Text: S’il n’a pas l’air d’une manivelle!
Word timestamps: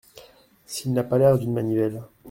S’il 0.65 0.93
n’a 0.93 1.03
pas 1.03 1.19
l’air 1.19 1.37
d’une 1.37 1.53
manivelle! 1.53 2.01